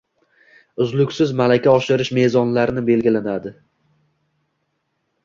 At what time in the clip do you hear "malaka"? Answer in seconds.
1.41-1.75